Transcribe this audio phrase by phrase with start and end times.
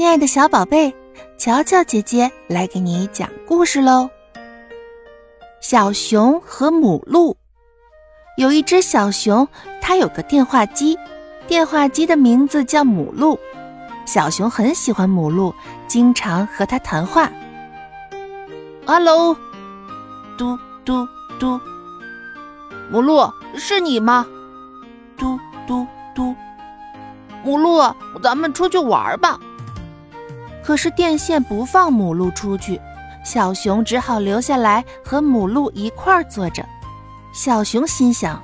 [0.00, 0.94] 亲爱的小宝贝，
[1.36, 4.08] 乔乔姐姐来给你讲故事喽。
[5.60, 7.36] 小熊和母鹿，
[8.38, 9.46] 有一只小熊，
[9.82, 10.98] 它有个电话机，
[11.46, 13.38] 电话机的名字叫母鹿。
[14.06, 15.54] 小熊很喜欢母鹿，
[15.86, 17.30] 经常和它谈话。
[18.86, 19.36] Hello，
[20.38, 21.06] 嘟嘟
[21.38, 21.60] 嘟，
[22.90, 24.26] 母鹿是你吗？
[25.18, 26.34] 嘟嘟嘟，
[27.44, 29.38] 母鹿，咱们出去玩吧。
[30.64, 32.80] 可是电线不放母鹿出去，
[33.24, 36.64] 小熊只好留下来和母鹿一块儿坐着。
[37.32, 38.42] 小熊心想，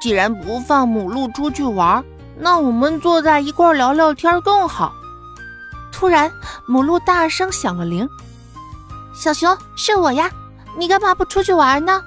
[0.00, 2.04] 既然不放母鹿出去玩，
[2.38, 4.92] 那我们坐在一块儿聊聊天更好。
[5.92, 6.30] 突然，
[6.66, 8.08] 母鹿大声响了铃
[9.14, 10.30] ：“小熊，是我呀，
[10.78, 12.00] 你干嘛不出去玩呢？”“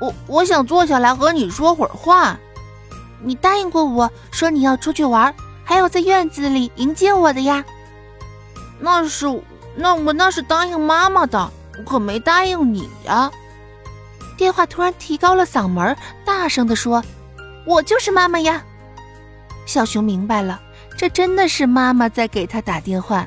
[0.00, 2.38] 我我想坐下来和你说会儿话。
[3.22, 7.64] ”“你答应过我说你要出去玩，还要在院子里迎接我的呀。”
[8.78, 9.26] 那是
[9.76, 13.30] 那我那是答应妈妈的，我可没答应你呀。
[14.36, 17.02] 电话突然提高了嗓门，大声地说
[17.64, 18.62] ：“我就是妈妈呀！”
[19.64, 20.60] 小熊明白了，
[20.96, 23.26] 这真的是妈妈在给他打电话。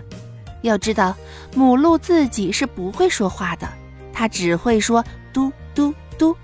[0.63, 1.15] 要知道，
[1.55, 3.67] 母鹿自己是不会说话的，
[4.13, 6.35] 它只会说“嘟嘟嘟”。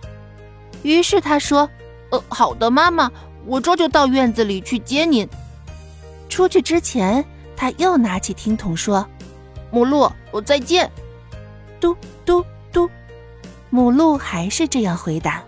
[0.81, 1.69] 于是他说
[2.11, 3.11] ：“呃，好的，妈妈，
[3.45, 5.27] 我这就到院子里去接您。”
[6.29, 7.23] 出去之前。
[7.63, 9.07] 他又拿起听筒说
[9.71, 10.91] ：“母鹿，我再见。”
[11.79, 12.89] 嘟嘟嘟，
[13.69, 15.41] 母鹿还是这样回答。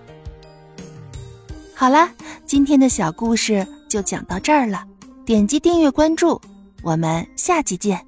[1.75, 2.09] 好啦，
[2.45, 4.85] 今天的小故事就讲到这儿了。
[5.25, 6.39] 点击订阅关注，
[6.83, 8.07] 我们下期见。